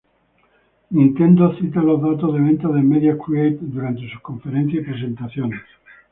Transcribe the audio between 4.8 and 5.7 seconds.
y presentaciones.